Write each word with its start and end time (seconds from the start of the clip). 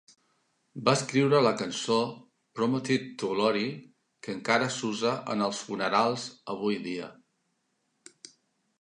Va 0.87 0.93
escriure 0.99 1.41
la 1.47 1.51
cançó 1.59 1.97
"Promoted 2.61 3.05
to 3.23 3.31
Glory" 3.35 3.67
que 4.25 4.35
encara 4.39 4.73
s'usa 4.79 5.15
en 5.37 5.47
els 5.51 5.63
funerals 5.69 6.29
avui 6.57 6.85
dia. 6.91 7.15